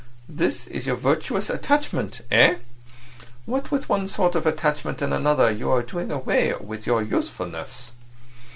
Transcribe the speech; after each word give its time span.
This 0.29 0.65
is 0.65 0.87
your 0.87 0.95
virtuous 0.95 1.47
attachment—eh? 1.47 2.55
What 3.45 3.69
with 3.69 3.87
one 3.87 4.07
sort 4.07 4.33
of 4.33 4.47
attachment 4.47 4.99
and 4.99 5.13
another 5.13 5.51
you 5.51 5.69
are 5.69 5.83
doing 5.83 6.09
away 6.11 6.55
with 6.59 6.87
your 6.87 7.03
usefulness." 7.03 7.91